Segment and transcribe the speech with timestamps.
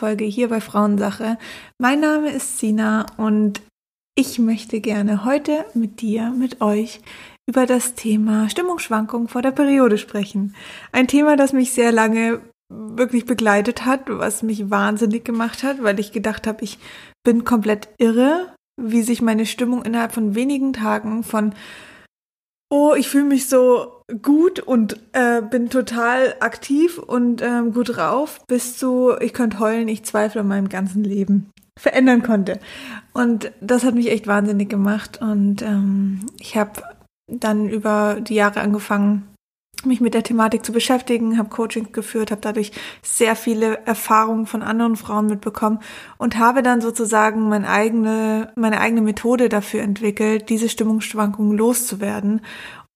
[0.00, 1.36] Podcast-Folge hier bei Frauensache.
[1.78, 3.60] Mein Name ist Sina und
[4.16, 7.00] ich möchte gerne heute mit dir, mit euch
[7.46, 10.54] über das Thema Stimmungsschwankung vor der Periode sprechen.
[10.92, 12.40] Ein Thema, das mich sehr lange
[12.72, 16.78] wirklich begleitet hat, was mich wahnsinnig gemacht hat, weil ich gedacht habe, ich
[17.22, 21.54] bin komplett irre, wie sich meine Stimmung innerhalb von wenigen Tagen von
[22.72, 28.40] oh, ich fühle mich so gut und äh, bin total aktiv und ähm, gut drauf,
[28.46, 32.60] bis zu, ich könnte heulen, ich zweifle an meinem ganzen Leben verändern konnte.
[33.12, 35.20] Und das hat mich echt wahnsinnig gemacht.
[35.20, 36.82] Und ähm, ich habe
[37.26, 39.26] dann über die Jahre angefangen,
[39.84, 42.72] mich mit der Thematik zu beschäftigen, habe Coachings geführt, habe dadurch
[43.02, 45.80] sehr viele Erfahrungen von anderen Frauen mitbekommen
[46.18, 52.42] und habe dann sozusagen meine eigene, meine eigene Methode dafür entwickelt, diese Stimmungsschwankungen loszuwerden.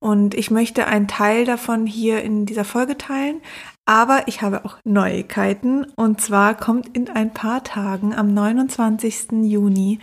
[0.05, 3.41] Und ich möchte einen Teil davon hier in dieser Folge teilen,
[3.87, 9.33] aber ich habe auch Neuigkeiten und zwar kommt in ein paar Tagen am 29.
[9.45, 10.01] Juni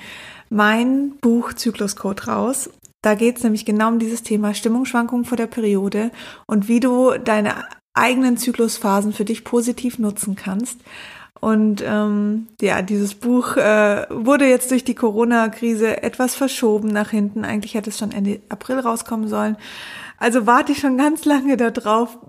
[0.49, 2.69] mein Buch Zykluscode raus
[3.01, 6.11] da geht es nämlich genau um dieses Thema Stimmungsschwankungen vor der Periode
[6.45, 7.55] und wie du deine
[7.93, 10.79] eigenen Zyklusphasen für dich positiv nutzen kannst.
[11.41, 17.43] Und ähm, ja, dieses Buch äh, wurde jetzt durch die Corona-Krise etwas verschoben nach hinten.
[17.43, 19.57] Eigentlich hätte es schon Ende April rauskommen sollen.
[20.19, 22.19] Also warte ich schon ganz lange darauf,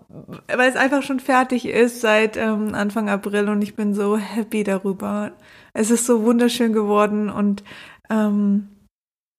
[0.49, 4.65] weil es einfach schon fertig ist seit ähm, Anfang April und ich bin so happy
[4.65, 5.33] darüber.
[5.75, 7.63] Es ist so wunderschön geworden und
[8.09, 8.69] ähm,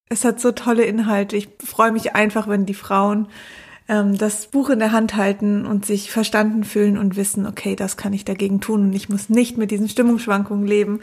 [0.08, 1.36] es hat so tolle Inhalte.
[1.36, 3.28] Ich freue mich einfach, wenn die Frauen
[3.88, 7.98] ähm, das Buch in der Hand halten und sich verstanden fühlen und wissen, okay, das
[7.98, 11.02] kann ich dagegen tun und ich muss nicht mit diesen Stimmungsschwankungen leben.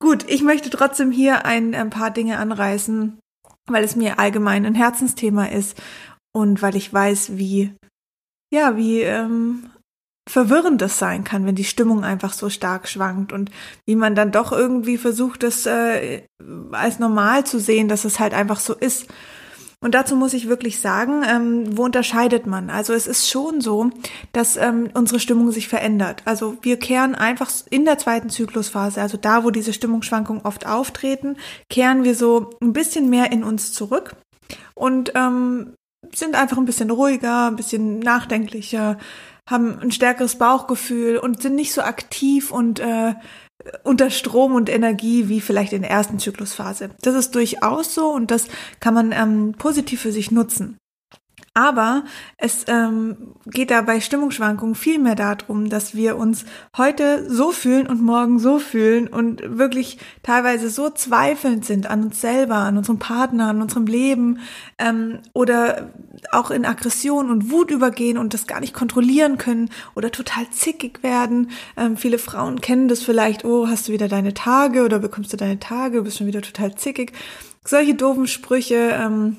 [0.00, 3.18] Gut, ich möchte trotzdem hier ein, ein paar Dinge anreißen,
[3.66, 5.80] weil es mir allgemein ein Herzensthema ist
[6.32, 7.72] und weil ich weiß, wie
[8.50, 9.70] ja, wie ähm,
[10.28, 13.50] verwirrend das sein kann, wenn die Stimmung einfach so stark schwankt und
[13.86, 16.22] wie man dann doch irgendwie versucht, das äh,
[16.72, 19.08] als normal zu sehen, dass es halt einfach so ist.
[19.80, 22.68] Und dazu muss ich wirklich sagen, ähm, wo unterscheidet man?
[22.68, 23.90] Also es ist schon so,
[24.32, 26.22] dass ähm, unsere Stimmung sich verändert.
[26.24, 31.36] Also wir kehren einfach in der zweiten Zyklusphase, also da, wo diese Stimmungsschwankungen oft auftreten,
[31.70, 34.16] kehren wir so ein bisschen mehr in uns zurück
[34.74, 35.74] und ähm,
[36.12, 38.98] sind einfach ein bisschen ruhiger, ein bisschen nachdenklicher,
[39.48, 43.14] haben ein stärkeres Bauchgefühl und sind nicht so aktiv und äh,
[43.82, 46.90] unter Strom und Energie wie vielleicht in der ersten Zyklusphase.
[47.02, 48.46] Das ist durchaus so und das
[48.80, 50.78] kann man ähm, positiv für sich nutzen.
[51.58, 52.04] Aber
[52.36, 56.44] es ähm, geht da bei Stimmungsschwankungen viel mehr darum, dass wir uns
[56.76, 62.20] heute so fühlen und morgen so fühlen und wirklich teilweise so zweifelnd sind an uns
[62.20, 64.38] selber, an unserem Partner, an unserem Leben
[64.78, 65.90] ähm, oder
[66.30, 71.02] auch in Aggression und Wut übergehen und das gar nicht kontrollieren können oder total zickig
[71.02, 71.50] werden.
[71.76, 75.36] Ähm, viele Frauen kennen das vielleicht, oh, hast du wieder deine Tage oder bekommst du
[75.36, 77.14] deine Tage, bist schon wieder total zickig.
[77.64, 78.90] Solche doofen Sprüche.
[78.92, 79.38] Ähm,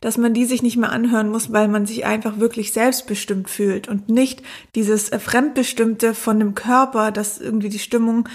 [0.00, 3.88] dass man die sich nicht mehr anhören muss, weil man sich einfach wirklich selbstbestimmt fühlt
[3.88, 4.42] und nicht
[4.74, 8.28] dieses äh, Fremdbestimmte von dem Körper, das irgendwie die Stimmung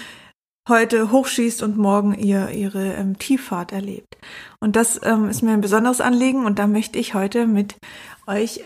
[0.68, 4.16] heute hochschießt und morgen ihr, ihre ähm, Tieffahrt erlebt.
[4.60, 7.76] Und das ähm, ist mir ein besonderes Anliegen und da möchte ich heute mit
[8.26, 8.60] euch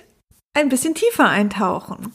[0.56, 2.12] ein bisschen tiefer eintauchen.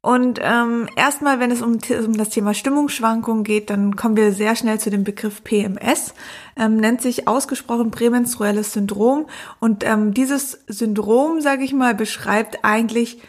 [0.00, 4.56] Und ähm, erstmal, wenn es um, um das Thema Stimmungsschwankungen geht, dann kommen wir sehr
[4.56, 6.14] schnell zu dem Begriff PMS.
[6.56, 9.26] Ähm, nennt sich ausgesprochen prämenstruelles Syndrom.
[9.60, 13.22] Und ähm, dieses Syndrom, sage ich mal, beschreibt eigentlich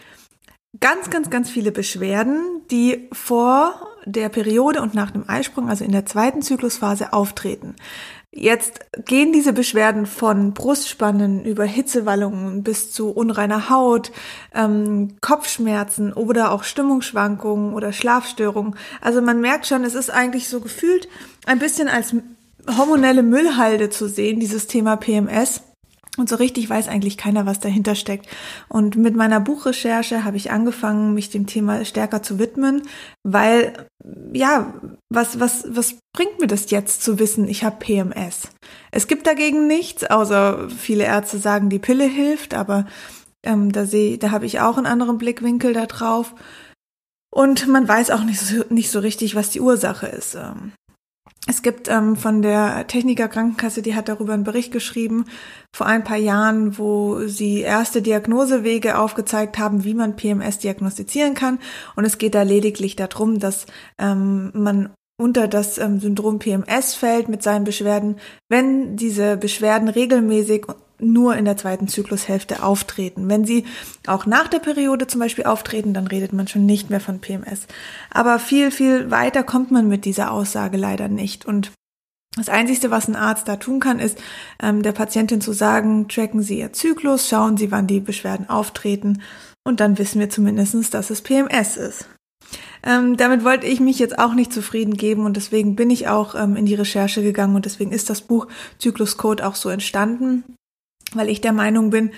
[0.79, 5.91] ganz, ganz, ganz viele Beschwerden, die vor der Periode und nach dem Eisprung, also in
[5.91, 7.75] der zweiten Zyklusphase, auftreten.
[8.37, 14.11] Jetzt gehen diese Beschwerden von Brustspannen über Hitzewallungen bis zu unreiner Haut,
[14.53, 18.75] ähm, Kopfschmerzen oder auch Stimmungsschwankungen oder Schlafstörungen.
[18.99, 21.07] Also man merkt schon, es ist eigentlich so gefühlt
[21.45, 22.13] ein bisschen als
[22.77, 25.61] hormonelle Müllhalde zu sehen, dieses Thema PMS.
[26.17, 28.27] Und so richtig weiß eigentlich keiner, was dahinter steckt.
[28.69, 32.83] Und mit meiner Buchrecherche habe ich angefangen, mich dem Thema stärker zu widmen,
[33.23, 33.87] weil,
[34.31, 34.73] ja,
[35.09, 38.49] was, was, was bringt mir das jetzt zu wissen, ich habe PMS?
[38.91, 42.85] Es gibt dagegen nichts, außer viele Ärzte sagen, die Pille hilft, aber
[43.43, 46.33] ähm, da sehe, da habe ich auch einen anderen Blickwinkel da drauf.
[47.29, 50.37] Und man weiß auch nicht so, nicht so richtig, was die Ursache ist.
[51.47, 55.25] Es gibt ähm, von der Techniker Krankenkasse, die hat darüber einen Bericht geschrieben
[55.71, 61.59] vor ein paar Jahren, wo sie erste Diagnosewege aufgezeigt haben, wie man PMS diagnostizieren kann.
[61.95, 63.67] Und es geht da lediglich darum, dass
[63.99, 68.17] ähm, man unter das ähm, Syndrom PMS fällt mit seinen Beschwerden,
[68.49, 70.65] wenn diese Beschwerden regelmäßig
[70.99, 73.29] nur in der zweiten Zyklushälfte auftreten.
[73.29, 73.65] Wenn sie
[74.07, 77.67] auch nach der Periode zum Beispiel auftreten, dann redet man schon nicht mehr von PMS.
[78.11, 81.45] Aber viel, viel weiter kommt man mit dieser Aussage leider nicht.
[81.45, 81.71] Und
[82.37, 84.17] das Einzige, was ein Arzt da tun kann, ist
[84.61, 89.21] ähm, der Patientin zu sagen, tracken Sie Ihr Zyklus, schauen Sie, wann die Beschwerden auftreten
[89.63, 92.07] und dann wissen wir zumindestens, dass es PMS ist.
[92.83, 96.35] Ähm, damit wollte ich mich jetzt auch nicht zufrieden geben und deswegen bin ich auch
[96.35, 98.47] ähm, in die Recherche gegangen und deswegen ist das Buch
[98.77, 100.43] Zykluscode auch so entstanden,
[101.13, 102.11] weil ich der Meinung bin,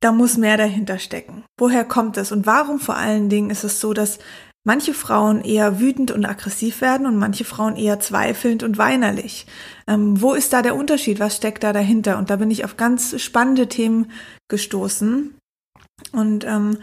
[0.00, 1.44] da muss mehr dahinter stecken.
[1.58, 4.18] Woher kommt es und warum vor allen Dingen ist es so, dass
[4.64, 9.46] manche Frauen eher wütend und aggressiv werden und manche Frauen eher zweifelnd und weinerlich.
[9.86, 11.20] Ähm, wo ist da der Unterschied?
[11.20, 12.18] Was steckt da dahinter?
[12.18, 14.10] Und da bin ich auf ganz spannende Themen
[14.48, 15.34] gestoßen.
[16.12, 16.78] Und ähm,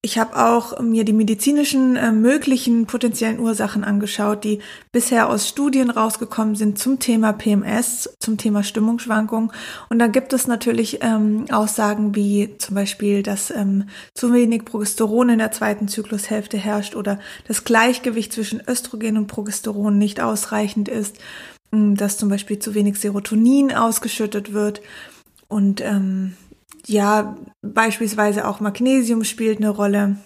[0.00, 4.60] ich habe auch mir die medizinischen äh, möglichen potenziellen Ursachen angeschaut, die
[4.92, 9.52] bisher aus Studien rausgekommen sind zum Thema PMS, zum Thema Stimmungsschwankung.
[9.88, 15.30] Und da gibt es natürlich ähm, Aussagen wie zum Beispiel, dass ähm, zu wenig Progesteron
[15.30, 17.18] in der zweiten Zyklushälfte herrscht oder
[17.48, 21.16] das Gleichgewicht zwischen Östrogen und Progesteron nicht ausreichend ist,
[21.72, 24.80] ähm, dass zum Beispiel zu wenig Serotonin ausgeschüttet wird
[25.48, 26.36] und ähm,
[26.86, 30.16] ja, beispielsweise auch Magnesium spielt eine Rolle,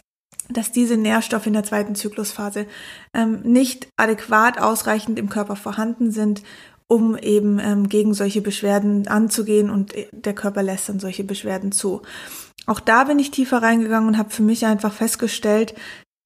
[0.48, 2.66] dass diese Nährstoffe in der zweiten Zyklusphase
[3.14, 6.42] ähm, nicht adäquat ausreichend im Körper vorhanden sind,
[6.88, 11.72] um eben ähm, gegen solche Beschwerden anzugehen und äh, der Körper lässt dann solche Beschwerden
[11.72, 12.02] zu.
[12.66, 15.74] Auch da bin ich tiefer reingegangen und habe für mich einfach festgestellt,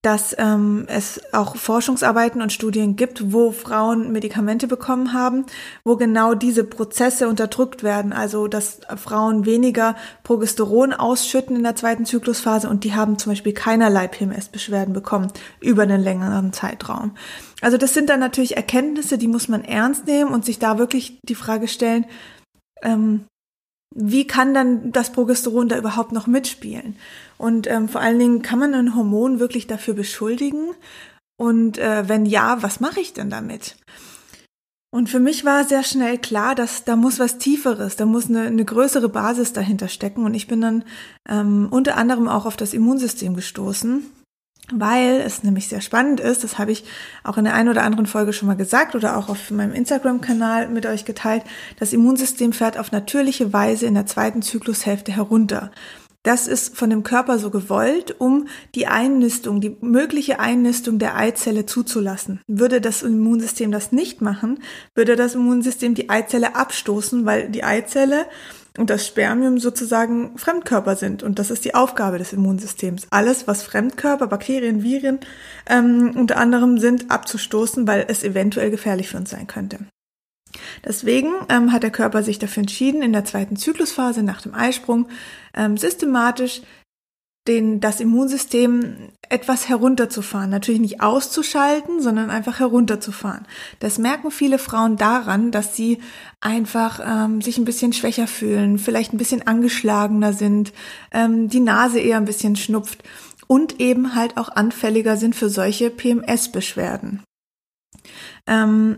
[0.07, 5.45] dass ähm, es auch Forschungsarbeiten und Studien gibt, wo Frauen Medikamente bekommen haben,
[5.83, 8.13] wo genau diese Prozesse unterdrückt werden.
[8.13, 13.51] Also dass Frauen weniger Progesteron ausschütten in der zweiten Zyklusphase und die haben zum Beispiel
[13.51, 15.27] keinerlei PMS-Beschwerden bekommen
[15.59, 17.11] über einen längeren Zeitraum.
[17.59, 21.19] Also das sind dann natürlich Erkenntnisse, die muss man ernst nehmen und sich da wirklich
[21.23, 22.05] die Frage stellen,
[22.81, 23.25] ähm,
[23.95, 26.95] wie kann dann das Progesteron da überhaupt noch mitspielen?
[27.37, 30.73] Und ähm, vor allen Dingen, kann man ein Hormon wirklich dafür beschuldigen?
[31.39, 33.77] Und äh, wenn ja, was mache ich denn damit?
[34.89, 38.43] Und für mich war sehr schnell klar, dass da muss was Tieferes, da muss eine,
[38.43, 40.23] eine größere Basis dahinter stecken.
[40.23, 40.83] Und ich bin dann
[41.29, 44.05] ähm, unter anderem auch auf das Immunsystem gestoßen
[44.71, 46.83] weil es nämlich sehr spannend ist, das habe ich
[47.23, 50.67] auch in der einen oder anderen Folge schon mal gesagt oder auch auf meinem Instagram-Kanal
[50.67, 51.43] mit euch geteilt,
[51.79, 55.71] das Immunsystem fährt auf natürliche Weise in der zweiten Zyklushälfte herunter.
[56.23, 61.65] Das ist von dem Körper so gewollt, um die Einnistung, die mögliche Einnistung der Eizelle
[61.65, 62.41] zuzulassen.
[62.47, 64.59] Würde das Immunsystem das nicht machen,
[64.93, 68.25] würde das Immunsystem die Eizelle abstoßen, weil die Eizelle
[68.77, 71.23] und das Spermium sozusagen Fremdkörper sind.
[71.23, 73.07] Und das ist die Aufgabe des Immunsystems.
[73.09, 75.19] Alles, was Fremdkörper, Bakterien, Viren
[75.67, 79.79] ähm, unter anderem sind, abzustoßen, weil es eventuell gefährlich für uns sein könnte.
[80.85, 85.07] Deswegen ähm, hat der Körper sich dafür entschieden, in der zweiten Zyklusphase nach dem Eisprung
[85.53, 86.61] ähm, systematisch
[87.47, 90.49] den, das Immunsystem etwas herunterzufahren.
[90.49, 93.45] Natürlich nicht auszuschalten, sondern einfach herunterzufahren.
[93.79, 95.99] Das merken viele Frauen daran, dass sie
[96.41, 100.73] einfach ähm, sich ein bisschen schwächer fühlen, vielleicht ein bisschen angeschlagener sind,
[101.11, 103.03] ähm, die Nase eher ein bisschen schnupft
[103.47, 107.23] und eben halt auch anfälliger sind für solche PMS-Beschwerden.
[108.45, 108.95] Ähm,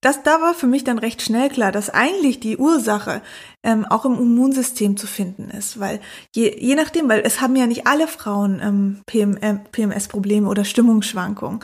[0.00, 3.20] das da war für mich dann recht schnell klar, dass eigentlich die Ursache
[3.64, 6.00] ähm, auch im Immunsystem zu finden ist, weil
[6.34, 10.64] je, je nachdem, weil es haben ja nicht alle Frauen ähm, PM, äh, PMS-Probleme oder
[10.64, 11.60] Stimmungsschwankungen.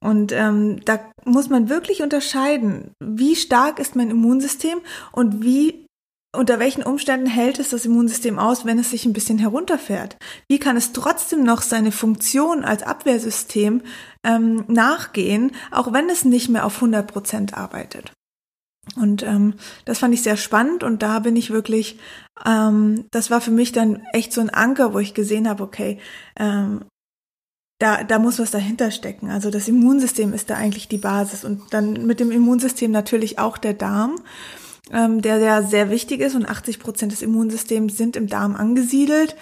[0.00, 4.78] Und ähm, da muss man wirklich unterscheiden, wie stark ist mein Immunsystem
[5.12, 5.86] und wie
[6.32, 10.16] unter welchen Umständen hält es das Immunsystem aus, wenn es sich ein bisschen herunterfährt?
[10.48, 13.82] Wie kann es trotzdem noch seine Funktion als Abwehrsystem
[14.24, 18.12] ähm, nachgehen, auch wenn es nicht mehr auf 100 Prozent arbeitet?
[18.96, 21.98] Und ähm, das fand ich sehr spannend und da bin ich wirklich,
[22.44, 25.98] ähm, das war für mich dann echt so ein Anker, wo ich gesehen habe, okay,
[26.36, 26.84] ähm,
[27.78, 29.30] da, da muss was dahinter stecken.
[29.30, 33.58] Also das Immunsystem ist da eigentlich die Basis und dann mit dem Immunsystem natürlich auch
[33.58, 34.16] der Darm
[34.92, 39.36] ähm, der, der sehr wichtig ist und 80 Prozent des Immunsystems sind im Darm angesiedelt.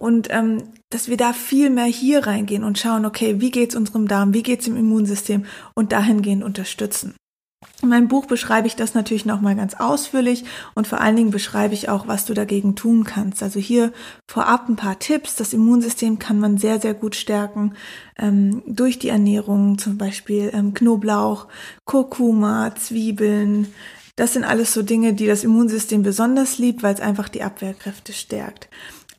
[0.00, 4.08] Und ähm, dass wir da viel mehr hier reingehen und schauen, okay, wie geht's unserem
[4.08, 7.14] Darm, wie geht's dem Immunsystem und dahingehend unterstützen.
[7.82, 11.74] In meinem Buch beschreibe ich das natürlich nochmal ganz ausführlich und vor allen Dingen beschreibe
[11.74, 13.42] ich auch, was du dagegen tun kannst.
[13.42, 13.92] Also hier
[14.26, 15.36] vorab ein paar Tipps.
[15.36, 17.74] Das Immunsystem kann man sehr, sehr gut stärken
[18.18, 21.46] ähm, durch die Ernährung, zum Beispiel ähm, Knoblauch,
[21.84, 23.68] Kurkuma, Zwiebeln,
[24.20, 28.12] das sind alles so Dinge, die das Immunsystem besonders liebt, weil es einfach die Abwehrkräfte
[28.12, 28.68] stärkt.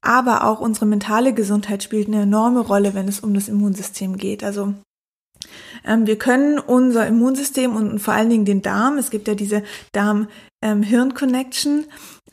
[0.02, 4.44] Aber auch unsere mentale Gesundheit spielt eine enorme Rolle, wenn es um das Immunsystem geht.
[4.44, 4.74] Also
[5.86, 9.64] Ähm, wir können unser Immunsystem und vor allen Dingen den Darm, es gibt ja diese
[9.92, 11.86] Darm-Hirn-Connection,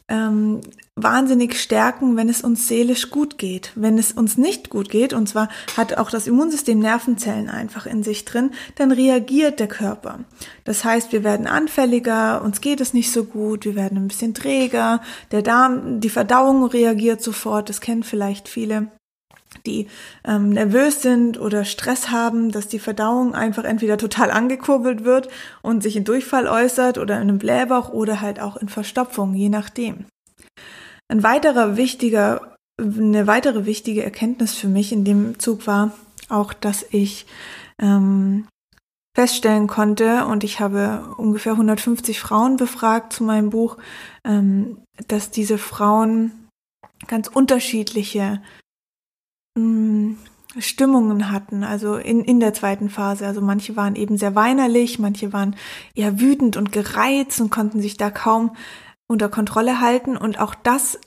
[0.08, 0.60] ähm,
[0.96, 3.72] wahnsinnig stärken, wenn es uns seelisch gut geht.
[3.74, 8.02] Wenn es uns nicht gut geht, und zwar hat auch das Immunsystem Nervenzellen einfach in
[8.02, 10.20] sich drin, dann reagiert der Körper.
[10.64, 14.34] Das heißt, wir werden anfälliger, uns geht es nicht so gut, wir werden ein bisschen
[14.34, 15.00] träger,
[15.30, 18.88] der Darm, die Verdauung reagiert sofort, das kennen vielleicht viele
[19.68, 19.86] die
[20.24, 25.28] ähm, nervös sind oder Stress haben, dass die Verdauung einfach entweder total angekurbelt wird
[25.62, 29.48] und sich in Durchfall äußert oder in einem Blähbauch oder halt auch in Verstopfung, je
[29.48, 30.06] nachdem.
[31.10, 35.92] Ein weiterer wichtiger, eine weitere wichtige Erkenntnis für mich in dem Zug war
[36.28, 37.26] auch, dass ich
[37.80, 38.46] ähm,
[39.16, 43.78] feststellen konnte, und ich habe ungefähr 150 Frauen befragt zu meinem Buch,
[44.24, 46.30] ähm, dass diese Frauen
[47.06, 48.42] ganz unterschiedliche
[49.58, 50.18] ähm,
[50.58, 53.26] Stimmungen hatten, also in, in der zweiten Phase.
[53.26, 55.56] Also manche waren eben sehr weinerlich, manche waren
[55.94, 58.56] eher wütend und gereizt und konnten sich da kaum
[59.06, 60.98] unter Kontrolle halten und auch das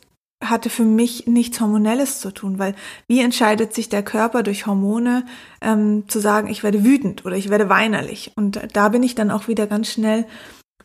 [0.44, 2.76] hatte für mich nichts Hormonelles zu tun, weil
[3.08, 5.24] wie entscheidet sich der Körper durch Hormone
[5.62, 8.32] ähm, zu sagen, ich werde wütend oder ich werde weinerlich.
[8.36, 10.26] Und da bin ich dann auch wieder ganz schnell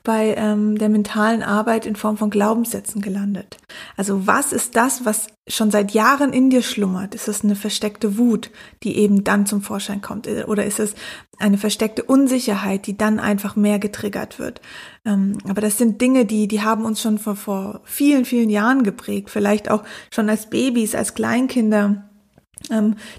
[0.07, 3.59] bei ähm, der mentalen Arbeit in Form von Glaubenssätzen gelandet.
[3.97, 7.17] Also was ist das, was schon seit Jahren in dir schlummert?
[7.17, 8.53] Ist es eine versteckte Wut,
[8.85, 10.29] die eben dann zum Vorschein kommt?
[10.29, 10.95] Oder ist es
[11.41, 14.61] eine versteckte Unsicherheit, die dann einfach mehr getriggert wird?
[15.05, 18.85] Ähm, aber das sind Dinge, die, die haben uns schon vor, vor vielen, vielen Jahren
[18.85, 19.29] geprägt.
[19.29, 19.83] Vielleicht auch
[20.13, 22.09] schon als Babys, als Kleinkinder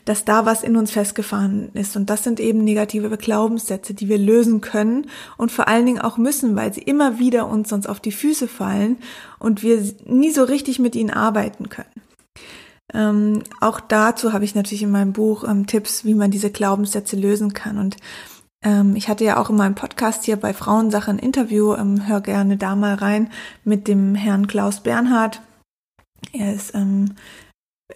[0.04, 1.96] dass da was in uns festgefahren ist.
[1.96, 6.18] Und das sind eben negative Glaubenssätze, die wir lösen können und vor allen Dingen auch
[6.18, 8.98] müssen, weil sie immer wieder uns sonst auf die Füße fallen
[9.40, 12.02] und wir nie so richtig mit ihnen arbeiten können.
[12.94, 17.16] Ähm, auch dazu habe ich natürlich in meinem Buch ähm, Tipps, wie man diese Glaubenssätze
[17.16, 17.78] lösen kann.
[17.78, 17.98] Und
[18.64, 22.22] ähm, ich hatte ja auch in meinem Podcast hier bei Frauensache ein Interview, ähm, hör
[22.22, 23.30] gerne da mal rein,
[23.64, 25.42] mit dem Herrn Klaus Bernhard.
[26.32, 27.16] Er ist ähm,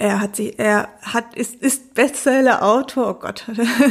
[0.01, 3.45] er hat sich, er hat, ist, ist Bestseller-Autor, oh Gott,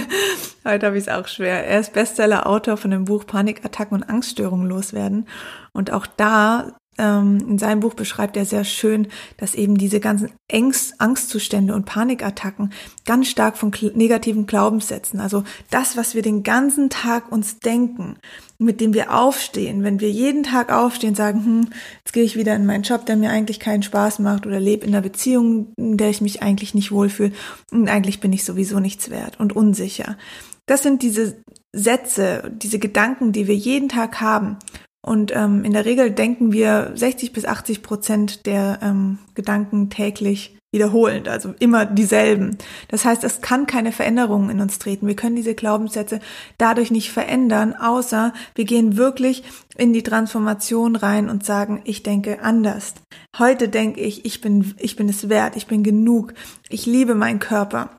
[0.64, 1.64] heute habe ich es auch schwer.
[1.64, 5.28] Er ist Bestseller-Autor von dem Buch Panikattacken und Angststörungen loswerden.
[5.72, 10.94] Und auch da in seinem Buch beschreibt er sehr schön, dass eben diese ganzen Angst,
[10.98, 12.72] Angstzustände und Panikattacken
[13.06, 18.16] ganz stark von negativen Glaubenssätzen, also das, was wir den ganzen Tag uns denken,
[18.58, 21.68] mit dem wir aufstehen, wenn wir jeden Tag aufstehen, sagen, hm,
[22.04, 24.86] jetzt gehe ich wieder in meinen Job, der mir eigentlich keinen Spaß macht oder lebe
[24.86, 27.32] in einer Beziehung, in der ich mich eigentlich nicht wohlfühle
[27.70, 30.18] und eigentlich bin ich sowieso nichts wert und unsicher.
[30.66, 31.42] Das sind diese
[31.72, 34.58] Sätze, diese Gedanken, die wir jeden Tag haben.
[35.02, 40.56] Und ähm, in der Regel denken wir 60 bis 80 Prozent der ähm, Gedanken täglich
[40.72, 42.56] wiederholend, also immer dieselben.
[42.88, 45.08] Das heißt, es kann keine Veränderungen in uns treten.
[45.08, 46.20] Wir können diese Glaubenssätze
[46.58, 49.42] dadurch nicht verändern, außer wir gehen wirklich
[49.76, 52.94] in die Transformation rein und sagen, ich denke anders.
[53.36, 56.34] Heute denke ich, ich bin, ich bin es wert, ich bin genug,
[56.68, 57.90] ich liebe meinen Körper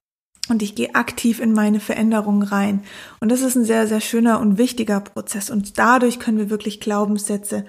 [0.51, 2.83] und ich gehe aktiv in meine Veränderung rein.
[3.19, 5.49] Und das ist ein sehr, sehr schöner und wichtiger Prozess.
[5.49, 7.65] Und dadurch können wir wirklich Glaubenssätze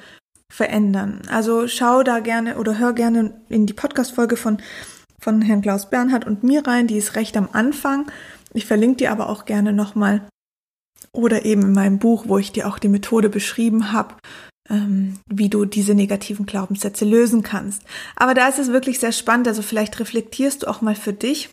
[0.53, 1.23] verändern.
[1.31, 4.59] Also schau da gerne oder hör gerne in die Podcast-Folge von,
[5.19, 6.89] von Herrn Klaus Bernhard und mir rein.
[6.89, 8.11] Die ist recht am Anfang.
[8.53, 10.29] Ich verlinke die aber auch gerne nochmal.
[11.13, 14.17] Oder eben in meinem Buch, wo ich dir auch die Methode beschrieben habe,
[14.69, 17.83] ähm, wie du diese negativen Glaubenssätze lösen kannst.
[18.17, 19.49] Aber da ist es wirklich sehr spannend.
[19.49, 21.49] Also vielleicht reflektierst du auch mal für dich,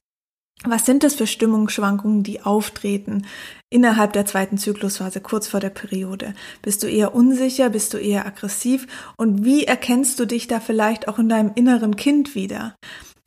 [0.66, 3.26] was sind das für Stimmungsschwankungen, die auftreten
[3.70, 6.34] innerhalb der zweiten Zyklusphase, kurz vor der Periode?
[6.62, 7.70] Bist du eher unsicher?
[7.70, 8.88] Bist du eher aggressiv?
[9.16, 12.76] Und wie erkennst du dich da vielleicht auch in deinem inneren Kind wieder?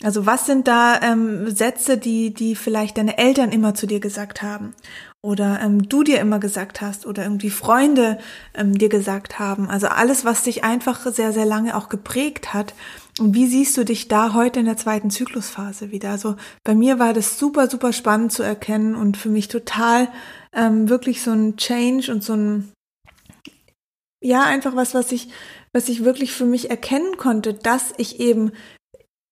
[0.02, 4.42] Also was sind da ähm, Sätze, die, die vielleicht deine Eltern immer zu dir gesagt
[4.42, 4.74] haben?
[5.22, 8.18] Oder ähm, du dir immer gesagt hast oder irgendwie Freunde
[8.54, 9.70] ähm, dir gesagt haben.
[9.70, 12.74] Also alles, was dich einfach sehr, sehr lange auch geprägt hat
[13.18, 16.10] und wie siehst du dich da heute in der zweiten Zyklusphase wieder?
[16.10, 20.08] Also bei mir war das super, super spannend zu erkennen und für mich total
[20.54, 22.72] ähm, wirklich so ein Change und so ein,
[24.22, 25.28] ja, einfach was, was ich,
[25.74, 28.52] was ich wirklich für mich erkennen konnte, dass ich eben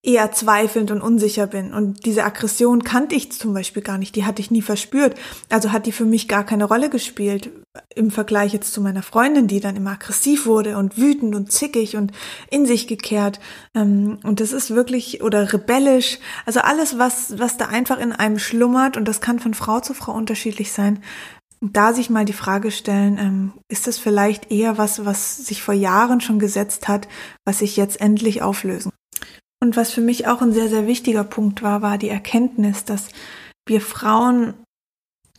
[0.02, 1.75] eher zweifelnd und unsicher bin.
[1.75, 5.14] Und diese Aggression kannte ich zum Beispiel gar nicht, die hatte ich nie verspürt.
[5.50, 7.50] Also hat die für mich gar keine Rolle gespielt
[7.95, 11.97] im Vergleich jetzt zu meiner Freundin, die dann immer aggressiv wurde und wütend und zickig
[11.97, 12.12] und
[12.50, 13.40] in sich gekehrt.
[13.76, 18.38] Ähm, und das ist wirklich, oder rebellisch, also alles, was, was da einfach in einem
[18.38, 21.00] schlummert, und das kann von Frau zu Frau unterschiedlich sein,
[21.61, 25.75] da sich mal die Frage stellen, ähm, ist das vielleicht eher was, was sich vor
[25.75, 27.07] Jahren schon gesetzt hat,
[27.45, 28.90] was sich jetzt endlich auflösen
[29.61, 33.09] und was für mich auch ein sehr, sehr wichtiger Punkt war, war die Erkenntnis, dass
[33.67, 34.55] wir Frauen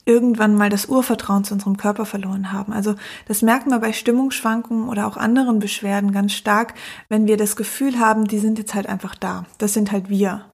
[0.05, 2.73] irgendwann mal das Urvertrauen zu unserem Körper verloren haben.
[2.73, 2.95] Also
[3.27, 6.73] das merkt man bei Stimmungsschwankungen oder auch anderen Beschwerden ganz stark,
[7.09, 9.45] wenn wir das Gefühl haben, die sind jetzt halt einfach da.
[9.57, 10.49] Das sind halt wir.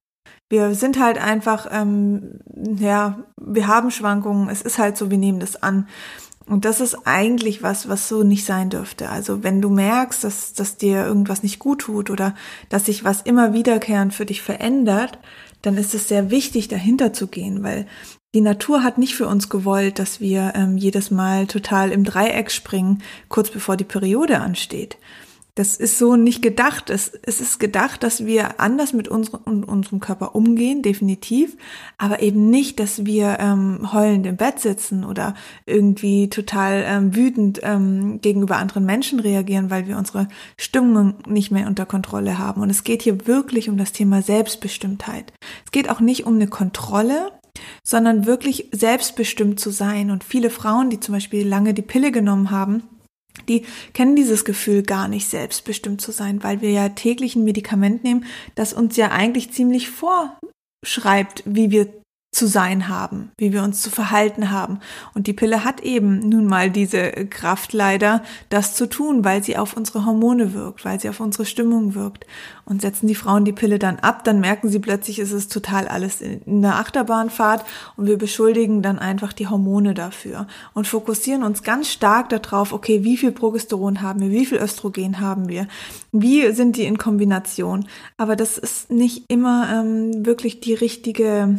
[0.50, 5.40] Wir sind halt einfach, ähm, ja, wir haben Schwankungen, es ist halt so, wir nehmen
[5.40, 5.88] das an.
[6.48, 9.10] Und das ist eigentlich was, was so nicht sein dürfte.
[9.10, 12.34] Also wenn du merkst, dass, dass dir irgendwas nicht gut tut oder
[12.70, 15.18] dass sich was immer wiederkehrend für dich verändert,
[15.62, 17.86] dann ist es sehr wichtig, dahinter zu gehen, weil
[18.34, 22.50] die Natur hat nicht für uns gewollt, dass wir ähm, jedes Mal total im Dreieck
[22.50, 24.98] springen, kurz bevor die Periode ansteht.
[25.58, 26.88] Das ist so nicht gedacht.
[26.88, 31.56] Es, es ist gedacht, dass wir anders mit unserem, unserem Körper umgehen, definitiv,
[31.96, 35.34] aber eben nicht, dass wir ähm, heulend im Bett sitzen oder
[35.66, 41.66] irgendwie total ähm, wütend ähm, gegenüber anderen Menschen reagieren, weil wir unsere Stimmung nicht mehr
[41.66, 42.62] unter Kontrolle haben.
[42.62, 45.32] Und es geht hier wirklich um das Thema Selbstbestimmtheit.
[45.64, 47.32] Es geht auch nicht um eine Kontrolle,
[47.82, 50.12] sondern wirklich selbstbestimmt zu sein.
[50.12, 52.84] Und viele Frauen, die zum Beispiel lange die Pille genommen haben,
[53.48, 58.04] die kennen dieses Gefühl gar nicht, selbstbestimmt zu sein, weil wir ja täglich ein Medikament
[58.04, 61.92] nehmen, das uns ja eigentlich ziemlich vorschreibt, wie wir
[62.30, 64.80] zu sein haben, wie wir uns zu verhalten haben.
[65.14, 69.56] Und die Pille hat eben nun mal diese Kraft leider, das zu tun, weil sie
[69.56, 72.26] auf unsere Hormone wirkt, weil sie auf unsere Stimmung wirkt.
[72.66, 75.88] Und setzen die Frauen die Pille dann ab, dann merken sie plötzlich, es ist total
[75.88, 77.64] alles in der Achterbahnfahrt
[77.96, 83.04] und wir beschuldigen dann einfach die Hormone dafür und fokussieren uns ganz stark darauf, okay,
[83.04, 85.66] wie viel Progesteron haben wir, wie viel Östrogen haben wir,
[86.12, 87.86] wie sind die in Kombination.
[88.18, 91.58] Aber das ist nicht immer ähm, wirklich die richtige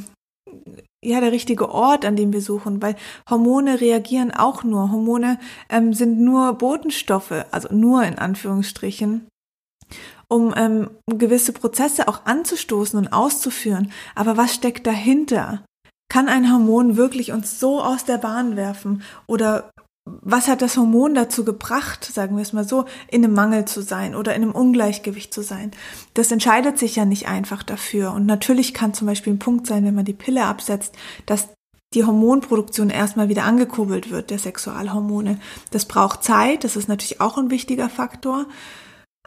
[1.04, 2.96] ja der richtige Ort, an dem wir suchen, weil
[3.30, 4.92] Hormone reagieren auch nur.
[4.92, 5.40] Hormone
[5.70, 9.28] ähm, sind nur Botenstoffe, also nur in Anführungsstrichen,
[10.28, 13.92] um ähm, gewisse Prozesse auch anzustoßen und auszuführen.
[14.16, 15.64] Aber was steckt dahinter?
[16.12, 19.04] Kann ein Hormon wirklich uns so aus der Bahn werfen?
[19.28, 19.70] Oder
[20.22, 23.82] was hat das Hormon dazu gebracht, sagen wir es mal so, in einem Mangel zu
[23.82, 25.72] sein oder in einem Ungleichgewicht zu sein?
[26.14, 28.14] Das entscheidet sich ja nicht einfach dafür.
[28.14, 30.96] Und natürlich kann zum Beispiel ein Punkt sein, wenn man die Pille absetzt,
[31.26, 31.50] dass
[31.94, 35.40] die Hormonproduktion erstmal wieder angekurbelt wird, der Sexualhormone.
[35.72, 38.46] Das braucht Zeit, das ist natürlich auch ein wichtiger Faktor.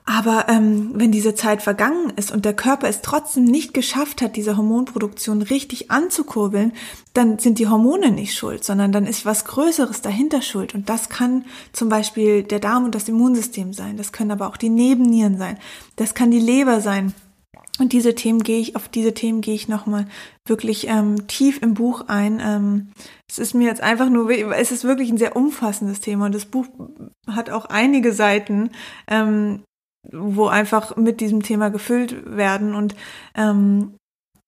[0.05, 4.35] Aber ähm, wenn diese Zeit vergangen ist und der Körper es trotzdem nicht geschafft hat,
[4.35, 6.73] diese Hormonproduktion richtig anzukurbeln,
[7.15, 10.75] dann sind die Hormone nicht schuld, sondern dann ist was Größeres dahinter schuld.
[10.75, 13.97] Und das kann zum Beispiel der Darm und das Immunsystem sein.
[13.97, 15.57] Das können aber auch die Nebennieren sein.
[15.95, 17.15] Das kann die Leber sein.
[17.79, 20.07] Und diese Themen gehe ich, auf diese Themen gehe ich nochmal
[20.47, 22.41] wirklich ähm, tief im Buch ein.
[22.45, 22.89] Ähm,
[23.31, 26.45] es ist mir jetzt einfach nur, es ist wirklich ein sehr umfassendes Thema und das
[26.45, 26.67] Buch
[27.27, 28.71] hat auch einige Seiten.
[29.09, 29.63] Ähm,
[30.11, 32.75] wo einfach mit diesem Thema gefüllt werden.
[32.75, 32.95] Und
[33.35, 33.95] ähm,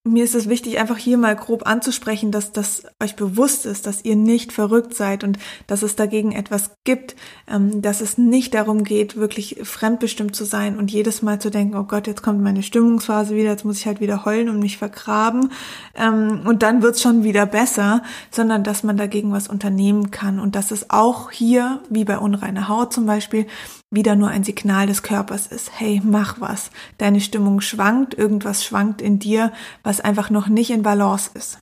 [0.06, 4.04] mir ist es wichtig, einfach hier mal grob anzusprechen, dass das euch bewusst ist, dass
[4.04, 7.16] ihr nicht verrückt seid und dass es dagegen etwas gibt,
[7.48, 11.74] ähm, dass es nicht darum geht, wirklich fremdbestimmt zu sein und jedes Mal zu denken,
[11.74, 14.76] oh Gott, jetzt kommt meine Stimmungsphase wieder, jetzt muss ich halt wieder heulen und mich
[14.76, 15.50] vergraben
[15.94, 20.54] ähm, und dann wird's schon wieder besser, sondern dass man dagegen was unternehmen kann und
[20.54, 23.46] dass es auch hier, wie bei unreiner Haut zum Beispiel,
[23.94, 25.70] wieder nur ein Signal des Körpers ist.
[25.78, 26.70] Hey, mach was.
[26.98, 29.52] Deine Stimmung schwankt, irgendwas schwankt in dir,
[29.82, 31.58] was einfach noch nicht in Balance ist.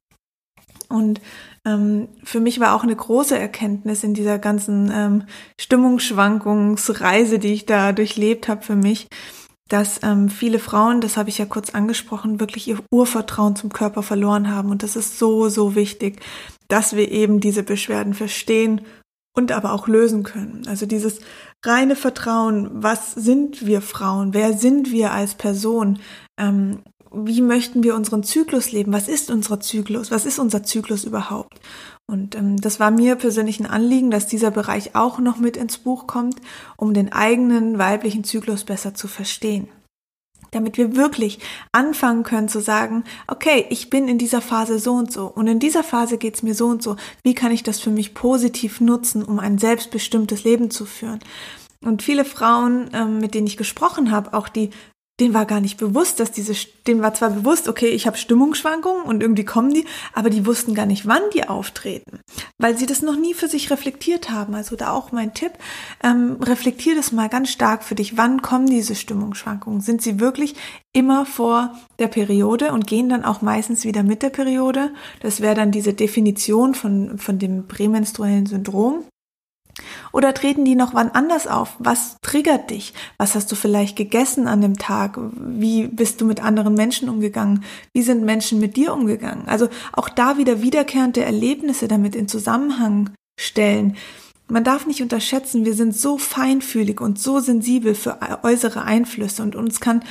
[0.88, 1.21] Und
[1.64, 5.25] ähm, für mich war auch eine große Erkenntnis in dieser ganzen ähm,
[5.61, 9.09] Stimmungsschwankungsreise, die ich da durchlebt habe für mich,
[9.68, 14.03] dass ähm, viele Frauen, das habe ich ja kurz angesprochen, wirklich ihr Urvertrauen zum Körper
[14.03, 14.71] verloren haben.
[14.71, 16.21] Und das ist so, so wichtig,
[16.68, 18.83] dass wir eben diese Beschwerden verstehen
[19.35, 20.64] und aber auch lösen können.
[20.66, 21.21] Also dieses
[21.64, 25.99] reine Vertrauen, was sind wir Frauen, wer sind wir als Person,
[26.38, 26.83] ähm,
[27.14, 31.61] wie möchten wir unseren Zyklus leben, was ist unser Zyklus, was ist unser Zyklus überhaupt.
[32.07, 35.79] Und ähm, das war mir persönlich ein Anliegen, dass dieser Bereich auch noch mit ins
[35.79, 36.37] Buch kommt,
[36.77, 39.68] um den eigenen weiblichen Zyklus besser zu verstehen
[40.53, 41.41] damit wir wirklich
[41.73, 45.59] anfangen können zu sagen, okay, ich bin in dieser Phase so und so und in
[45.59, 46.97] dieser Phase geht's mir so und so.
[47.25, 51.19] Wie kann ich das für mich positiv nutzen, um ein selbstbestimmtes Leben zu führen?
[51.85, 54.71] Und viele Frauen, ähm, mit denen ich gesprochen habe, auch die
[55.23, 56.53] denen war gar nicht bewusst, dass diese,
[56.89, 60.75] denen war zwar bewusst, okay, ich habe Stimmungsschwankungen und irgendwie kommen die, aber die wussten
[60.75, 62.19] gar nicht, wann die auftreten,
[62.59, 64.57] weil sie das noch nie für sich reflektiert haben.
[64.57, 65.53] Also da auch mein Tipp,
[66.03, 68.17] ähm, reflektier das mal ganz stark für dich.
[68.17, 69.81] Wann kommen diese Stimmungsschwankungen?
[69.81, 70.57] Sind sie wirklich
[70.93, 74.91] immer vor der Periode und gehen dann auch meistens wieder mit der Periode?
[75.21, 79.05] Das wäre dann diese Definition von, von dem prämenstruellen Syndrom.
[80.13, 81.77] Oder treten die noch wann anders auf?
[81.79, 82.93] Was triggert dich?
[83.19, 85.19] Was hast du vielleicht gegessen an dem Tag?
[85.35, 87.65] Wie bist du mit anderen Menschen umgegangen?
[87.95, 89.49] Wie sind Menschen mit dir umgegangen?
[89.49, 93.97] Also auch da wieder wiederkehrende Erlebnisse damit in Zusammenhang stellen.
[94.49, 99.57] Man darf nicht unterschätzen, wir sind so feinfühlig und so sensibel für äußere Einflüsse und
[99.57, 100.05] uns kann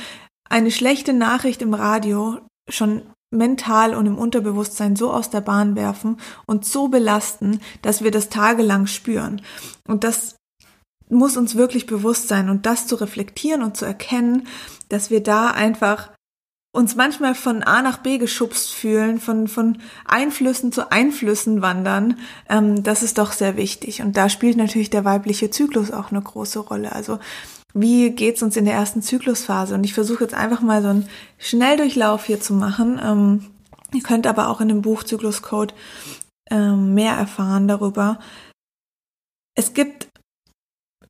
[0.48, 6.18] eine schlechte Nachricht im Radio schon mental und im Unterbewusstsein so aus der Bahn werfen
[6.46, 9.42] und so belasten, dass wir das tagelang spüren.
[9.88, 10.36] Und das
[11.08, 14.46] muss uns wirklich bewusst sein und das zu reflektieren und zu erkennen,
[14.88, 16.10] dass wir da einfach
[16.74, 22.18] uns manchmal von A nach B geschubst fühlen, von, von Einflüssen zu Einflüssen wandern,
[22.48, 24.00] ähm, das ist doch sehr wichtig.
[24.00, 26.92] Und da spielt natürlich der weibliche Zyklus auch eine große Rolle.
[26.92, 27.18] Also
[27.74, 29.74] wie geht's uns in der ersten Zyklusphase?
[29.74, 31.08] Und ich versuche jetzt einfach mal so einen
[31.38, 33.00] Schnelldurchlauf hier zu machen.
[33.02, 33.50] Ähm,
[33.94, 35.74] ihr könnt aber auch in dem Buch Zykluscode
[36.50, 38.18] ähm, mehr erfahren darüber.
[39.54, 40.08] Es gibt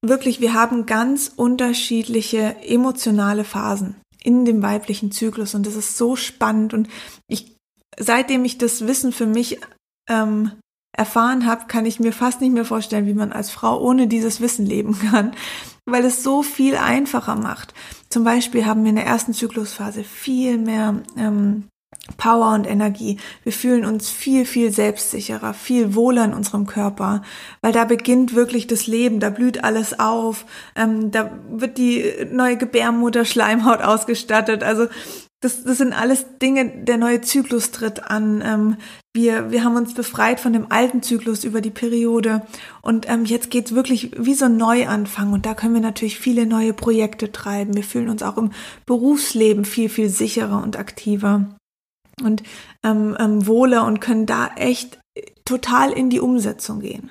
[0.05, 6.17] wirklich, wir haben ganz unterschiedliche emotionale Phasen in dem weiblichen Zyklus und das ist so
[6.17, 6.89] spannend und
[7.29, 7.57] ich,
[7.99, 9.61] seitdem ich das Wissen für mich
[10.09, 10.53] ähm,
[10.97, 14.41] erfahren habe, kann ich mir fast nicht mehr vorstellen, wie man als Frau ohne dieses
[14.41, 15.35] Wissen leben kann,
[15.85, 17.75] weil es so viel einfacher macht.
[18.09, 21.65] Zum Beispiel haben wir in der ersten Zyklusphase viel mehr ähm,
[22.17, 23.19] Power und Energie.
[23.45, 27.23] Wir fühlen uns viel, viel selbstsicherer, viel wohler in unserem Körper,
[27.61, 32.57] weil da beginnt wirklich das Leben, da blüht alles auf, ähm, da wird die neue
[32.57, 34.63] Gebärmutter Schleimhaut ausgestattet.
[34.63, 34.89] Also
[35.43, 38.43] das, das sind alles Dinge, der neue Zyklus tritt an.
[38.45, 38.77] Ähm,
[39.13, 42.43] wir, wir haben uns befreit von dem alten Zyklus über die Periode.
[42.81, 45.33] Und ähm, jetzt geht's wirklich wie so ein Neuanfang.
[45.33, 47.75] Und da können wir natürlich viele neue Projekte treiben.
[47.75, 48.53] Wir fühlen uns auch im
[48.87, 51.57] Berufsleben viel, viel sicherer und aktiver
[52.23, 52.45] und
[52.85, 55.01] ähm, ähm, wohler und können da echt
[55.45, 57.11] total in die Umsetzung gehen.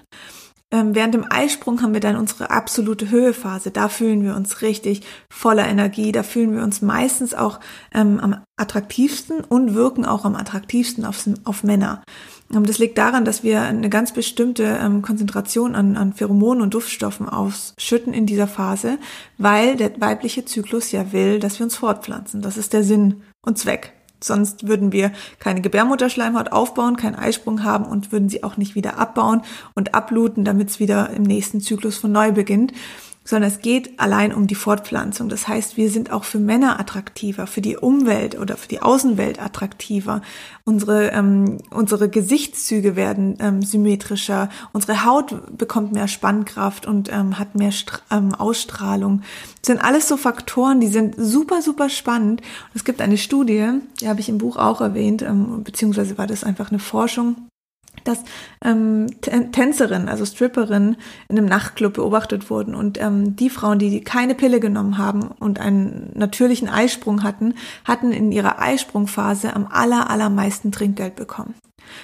[0.73, 3.71] Ähm, während dem Eisprung haben wir dann unsere absolute Höhephase.
[3.71, 6.11] Da fühlen wir uns richtig voller Energie.
[6.13, 7.59] Da fühlen wir uns meistens auch
[7.93, 12.03] ähm, am attraktivsten und wirken auch am attraktivsten auf, auf Männer.
[12.53, 16.73] Ähm, das liegt daran, dass wir eine ganz bestimmte ähm, Konzentration an, an Pheromonen und
[16.73, 18.97] Duftstoffen ausschütten in dieser Phase,
[19.37, 22.41] weil der weibliche Zyklus ja will, dass wir uns fortpflanzen.
[22.41, 27.85] Das ist der Sinn und Zweck Sonst würden wir keine Gebärmutterschleimhaut aufbauen, keinen Eisprung haben
[27.85, 29.41] und würden sie auch nicht wieder abbauen
[29.73, 32.73] und abluten, damit es wieder im nächsten Zyklus von neu beginnt
[33.23, 35.29] sondern es geht allein um die Fortpflanzung.
[35.29, 39.41] Das heißt, wir sind auch für Männer attraktiver, für die Umwelt oder für die Außenwelt
[39.41, 40.21] attraktiver.
[40.65, 47.53] Unsere, ähm, unsere Gesichtszüge werden ähm, symmetrischer, unsere Haut bekommt mehr Spannkraft und ähm, hat
[47.53, 49.21] mehr Stra ähm, Ausstrahlung.
[49.61, 52.41] Das sind alles so Faktoren, die sind super, super spannend.
[52.41, 56.27] Und es gibt eine Studie, die habe ich im Buch auch erwähnt, ähm, beziehungsweise war
[56.27, 57.35] das einfach eine Forschung
[58.03, 58.19] dass
[58.63, 60.97] ähm, Tänzerinnen, also Stripperinnen
[61.29, 65.59] in einem Nachtclub beobachtet wurden und ähm, die Frauen, die keine Pille genommen haben und
[65.59, 71.53] einen natürlichen Eisprung hatten, hatten in ihrer Eisprungphase am aller allermeisten Trinkgeld bekommen.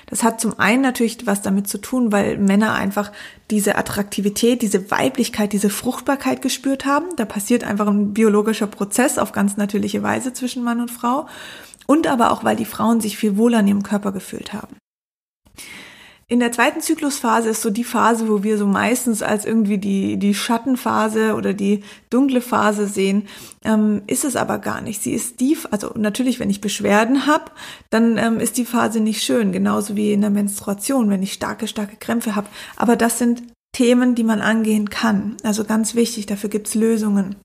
[0.07, 3.11] Das hat zum einen natürlich was damit zu tun, weil Männer einfach
[3.49, 7.05] diese Attraktivität, diese Weiblichkeit, diese Fruchtbarkeit gespürt haben.
[7.15, 11.27] Da passiert einfach ein biologischer Prozess auf ganz natürliche Weise zwischen Mann und Frau.
[11.85, 14.75] Und aber auch, weil die Frauen sich viel wohler in ihrem Körper gefühlt haben.
[16.29, 20.17] In der zweiten Zyklusphase ist so die Phase, wo wir so meistens als irgendwie die,
[20.17, 23.29] die Schattenphase oder die dunkle Phase sehen,
[23.63, 25.01] ähm, ist es aber gar nicht.
[25.01, 27.45] Sie ist die, also natürlich, wenn ich Beschwerden habe,
[27.89, 31.65] dann ähm, ist die Phase nicht schön, genauso wie in der Menstruation, wenn ich starke,
[31.65, 32.49] starke Krämpfe habe.
[32.75, 35.37] Aber das sind Themen, die man angehen kann.
[35.43, 37.37] Also ganz wichtig, dafür gibt's Lösungen.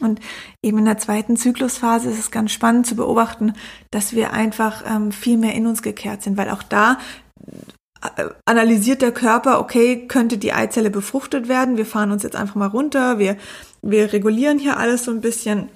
[0.00, 0.20] Und
[0.62, 3.52] eben in der zweiten Zyklusphase ist es ganz spannend zu beobachten,
[3.90, 6.98] dass wir einfach ähm, viel mehr in uns gekehrt sind, weil auch da
[8.44, 11.76] analysiert der Körper, okay, könnte die Eizelle befruchtet werden?
[11.76, 13.36] Wir fahren uns jetzt einfach mal runter, wir,
[13.82, 15.68] wir regulieren hier alles so ein bisschen.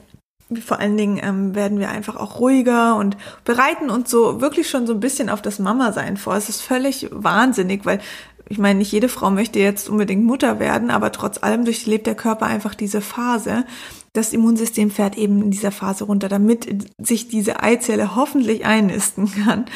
[0.65, 4.85] Vor allen Dingen ähm, werden wir einfach auch ruhiger und bereiten uns so wirklich schon
[4.85, 6.35] so ein bisschen auf das Mama-Sein vor.
[6.35, 8.01] Es ist völlig wahnsinnig, weil
[8.49, 12.17] ich meine, nicht jede Frau möchte jetzt unbedingt Mutter werden, aber trotz allem durchlebt der
[12.17, 13.65] Körper einfach diese Phase.
[14.13, 16.67] Das Immunsystem fährt eben in dieser Phase runter, damit
[16.99, 19.67] sich diese Eizelle hoffentlich einnisten kann.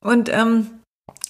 [0.00, 0.66] Und ähm,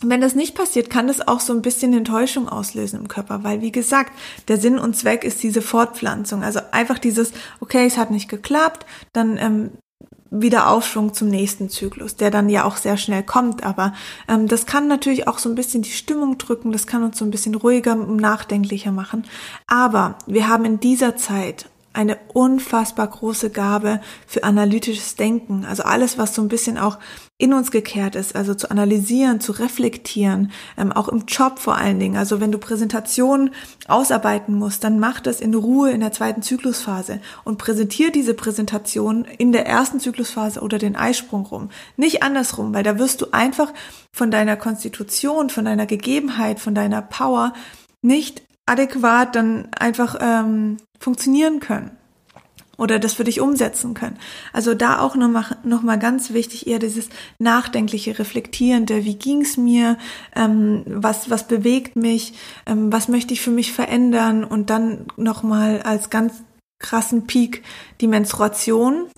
[0.02, 3.60] wenn das nicht passiert, kann das auch so ein bisschen Enttäuschung auslösen im Körper, weil
[3.60, 4.12] wie gesagt,
[4.46, 6.44] der Sinn und Zweck ist diese Fortpflanzung.
[6.44, 9.70] Also einfach dieses, okay, es hat nicht geklappt, dann ähm,
[10.30, 13.64] wieder Aufschwung zum nächsten Zyklus, der dann ja auch sehr schnell kommt.
[13.64, 13.94] Aber
[14.28, 17.24] ähm, das kann natürlich auch so ein bisschen die Stimmung drücken, das kann uns so
[17.24, 19.24] ein bisschen ruhiger und nachdenklicher machen.
[19.66, 25.64] Aber wir haben in dieser Zeit eine unfassbar große Gabe für analytisches Denken.
[25.64, 26.98] Also alles, was so ein bisschen auch
[27.38, 32.00] in uns gekehrt ist, also zu analysieren, zu reflektieren, ähm, auch im Job vor allen
[32.00, 32.16] Dingen.
[32.16, 33.50] Also wenn du Präsentationen
[33.86, 39.24] ausarbeiten musst, dann mach das in Ruhe in der zweiten Zyklusphase und präsentier diese Präsentation
[39.24, 41.70] in der ersten Zyklusphase oder den Eisprung rum.
[41.96, 43.72] Nicht andersrum, weil da wirst du einfach
[44.12, 47.52] von deiner Konstitution, von deiner Gegebenheit, von deiner Power
[48.02, 51.90] nicht adäquat dann einfach ähm, funktionieren können
[52.78, 54.18] oder das für dich umsetzen können.
[54.52, 59.04] Also da auch noch mal, noch mal ganz wichtig eher dieses nachdenkliche, reflektierende.
[59.04, 59.98] Wie ging's mir?
[60.34, 62.34] Ähm, was was bewegt mich?
[62.66, 64.44] Ähm, was möchte ich für mich verändern?
[64.44, 66.34] Und dann noch mal als ganz
[66.78, 67.64] krassen Peak
[68.00, 69.10] die Menstruation,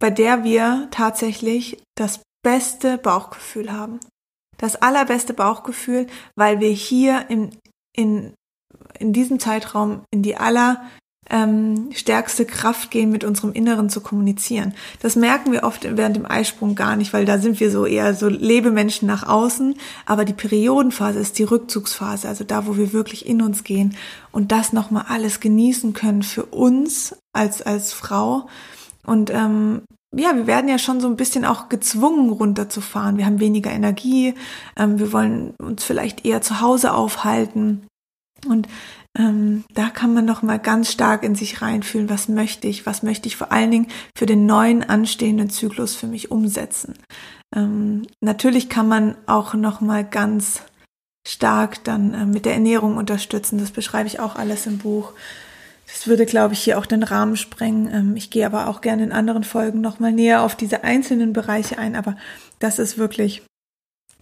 [0.00, 4.00] bei der wir tatsächlich das beste Bauchgefühl haben.
[4.58, 7.56] Das allerbeste Bauchgefühl, weil wir hier in,
[7.96, 8.34] in
[8.98, 10.82] in diesem Zeitraum in die aller
[11.30, 14.74] ähm, stärkste Kraft gehen, mit unserem Inneren zu kommunizieren.
[15.00, 18.14] Das merken wir oft während dem Eisprung gar nicht, weil da sind wir so eher
[18.14, 19.74] so Lebemenschen nach außen.
[20.06, 23.96] Aber die Periodenphase ist die Rückzugsphase, also da, wo wir wirklich in uns gehen
[24.32, 28.48] und das nochmal alles genießen können für uns als, als Frau.
[29.06, 29.82] Und ähm,
[30.16, 33.18] ja, wir werden ja schon so ein bisschen auch gezwungen, runterzufahren.
[33.18, 34.34] Wir haben weniger Energie,
[34.76, 37.86] ähm, wir wollen uns vielleicht eher zu Hause aufhalten.
[38.46, 38.68] Und
[39.16, 43.02] ähm, da kann man noch mal ganz stark in sich reinfühlen, was möchte ich, was
[43.02, 46.94] möchte ich vor allen Dingen für den neuen anstehenden Zyklus für mich umsetzen.
[47.54, 50.62] Ähm, natürlich kann man auch noch mal ganz
[51.26, 53.58] stark dann äh, mit der Ernährung unterstützen.
[53.58, 55.12] Das beschreibe ich auch alles im Buch.
[55.86, 57.92] Das würde, glaube ich, hier auch den Rahmen sprengen.
[57.92, 61.32] Ähm, ich gehe aber auch gerne in anderen Folgen noch mal näher auf diese einzelnen
[61.32, 61.94] Bereiche ein.
[61.94, 62.16] Aber
[62.58, 63.42] das ist wirklich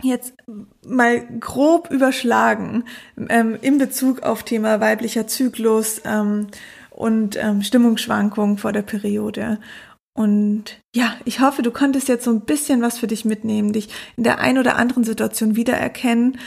[0.03, 0.35] jetzt
[0.87, 2.85] mal grob überschlagen
[3.29, 6.49] ähm, in Bezug auf Thema weiblicher Zyklus ähm,
[6.91, 9.59] und ähm, Stimmungsschwankungen vor der Periode.
[10.15, 13.89] Und ja, ich hoffe, du konntest jetzt so ein bisschen was für dich mitnehmen, dich
[14.17, 16.39] in der ein oder anderen Situation wiedererkennen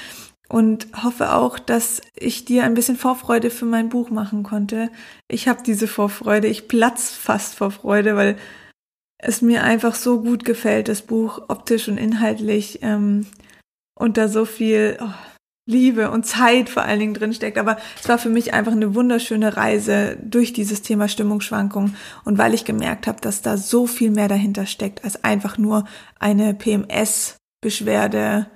[0.47, 4.91] und hoffe auch, dass ich dir ein bisschen Vorfreude für mein Buch machen konnte.
[5.27, 8.38] Ich habe diese Vorfreude, ich platz fast vor Freude, weil
[9.17, 12.80] es mir einfach so gut gefällt, das Buch optisch und inhaltlich.
[12.82, 13.25] Ähm,
[13.97, 15.13] und da so viel oh,
[15.67, 17.58] Liebe und Zeit vor allen Dingen drin steckt.
[17.58, 22.54] Aber es war für mich einfach eine wunderschöne Reise durch dieses Thema Stimmungsschwankungen und weil
[22.54, 25.86] ich gemerkt habe, dass da so viel mehr dahinter steckt als einfach nur
[26.19, 28.47] eine PMS-Beschwerde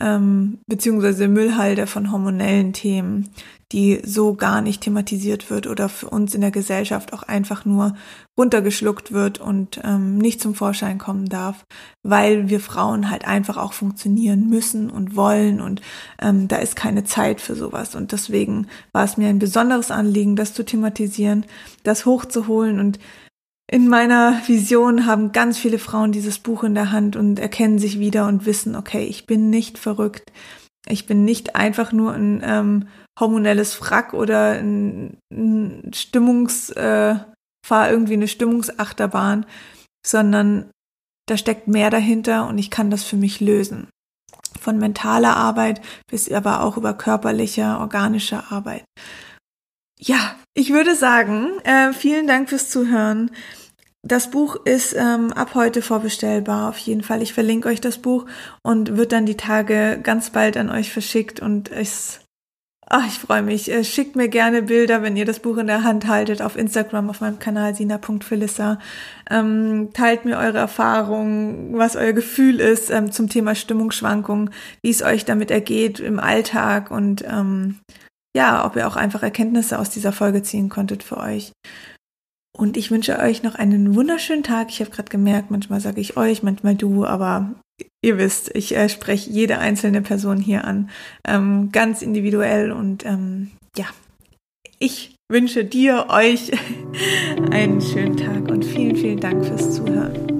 [0.00, 3.30] ähm, beziehungsweise Müllhalde von hormonellen Themen,
[3.72, 7.94] die so gar nicht thematisiert wird oder für uns in der Gesellschaft auch einfach nur
[8.38, 11.66] runtergeschluckt wird und ähm, nicht zum Vorschein kommen darf,
[12.02, 15.82] weil wir Frauen halt einfach auch funktionieren müssen und wollen und
[16.20, 17.94] ähm, da ist keine Zeit für sowas.
[17.94, 21.44] Und deswegen war es mir ein besonderes Anliegen, das zu thematisieren,
[21.82, 22.98] das hochzuholen und
[23.70, 27.98] in meiner Vision haben ganz viele Frauen dieses Buch in der Hand und erkennen sich
[27.98, 30.32] wieder und wissen, okay, ich bin nicht verrückt.
[30.86, 32.88] Ich bin nicht einfach nur ein ähm,
[33.20, 37.16] hormonelles Frack oder ein, ein Stimmungs, äh,
[37.66, 39.44] fahr irgendwie eine Stimmungsachterbahn,
[40.06, 40.70] sondern
[41.26, 43.88] da steckt mehr dahinter und ich kann das für mich lösen.
[44.58, 48.84] Von mentaler Arbeit bis aber auch über körperliche, organische Arbeit.
[50.00, 53.30] Ja, ich würde sagen, äh, vielen Dank fürs Zuhören.
[54.06, 57.20] Das Buch ist ähm, ab heute vorbestellbar, auf jeden Fall.
[57.20, 58.26] Ich verlinke euch das Buch
[58.62, 62.20] und wird dann die Tage ganz bald an euch verschickt und es
[62.90, 63.70] Ach, ich freue mich.
[63.70, 67.10] Äh, schickt mir gerne Bilder, wenn ihr das Buch in der Hand haltet, auf Instagram,
[67.10, 68.78] auf meinem Kanal sina.philissa.
[69.30, 74.50] Ähm, teilt mir eure Erfahrungen, was euer Gefühl ist ähm, zum Thema Stimmungsschwankungen,
[74.82, 77.80] wie es euch damit ergeht im Alltag und ähm,
[78.34, 81.52] ja, ob ihr auch einfach Erkenntnisse aus dieser Folge ziehen konntet für euch.
[82.58, 84.70] Und ich wünsche euch noch einen wunderschönen Tag.
[84.70, 87.54] Ich habe gerade gemerkt, manchmal sage ich euch, manchmal du, aber
[88.02, 90.90] ihr wisst, ich äh, spreche jede einzelne Person hier an,
[91.24, 92.72] ähm, ganz individuell.
[92.72, 93.86] Und ähm, ja,
[94.80, 96.50] ich wünsche dir, euch
[97.52, 100.37] einen schönen Tag und vielen, vielen Dank fürs Zuhören.